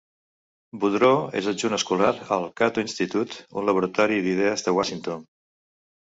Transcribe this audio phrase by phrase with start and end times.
[0.83, 5.21] Boudreaux és adjunt escolar al Cato Institute, un laboratori d'idees de Washington.